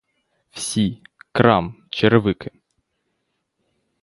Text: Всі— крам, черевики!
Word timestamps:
Всі— 0.51 1.01
крам, 1.31 1.75
черевики! 1.89 2.51